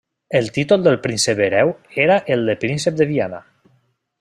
[0.37, 1.69] El títol del príncep hereu
[2.07, 3.45] era el de príncep de Viana.